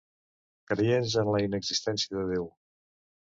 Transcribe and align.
Creients 0.71 1.17
en 1.23 1.29
la 1.35 1.43
inexistència 1.49 2.17
de 2.21 2.23
Déu. 2.33 2.49